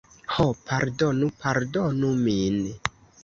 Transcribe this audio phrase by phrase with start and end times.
[0.35, 2.59] Ho, pardonu, pardonu min!